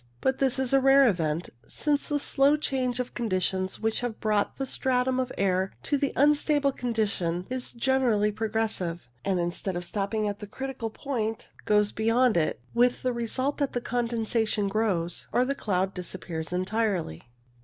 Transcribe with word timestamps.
But 0.19 0.39
this 0.39 0.57
is 0.57 0.73
a 0.73 0.79
rare 0.79 1.07
event, 1.07 1.49
since 1.67 2.09
the 2.09 2.17
slow 2.17 2.57
change 2.57 2.99
of 2.99 3.13
conditions 3.13 3.79
which 3.79 3.99
has 3.99 4.13
brought 4.13 4.57
the 4.57 4.65
stratum 4.65 5.19
of 5.19 5.31
air 5.37 5.73
to 5.83 5.95
the 5.95 6.11
unstable 6.15 6.71
condition 6.71 7.45
is 7.51 7.71
generally 7.71 8.31
progressive, 8.31 9.07
and 9.23 9.39
instead 9.39 9.75
of 9.75 9.85
stopping 9.85 10.27
at 10.27 10.39
the 10.39 10.47
critical 10.47 10.89
point, 10.89 11.49
goes 11.65 11.91
beyond 11.91 12.35
it, 12.35 12.59
with 12.73 13.03
the 13.03 13.13
result 13.13 13.59
that 13.59 13.73
the 13.73 13.79
con 13.81 14.07
densation 14.07 14.67
grows 14.67 15.27
or 15.31 15.45
the 15.45 15.53
cloud 15.53 15.93
disappears 15.93 16.51
entirely. 16.51 17.21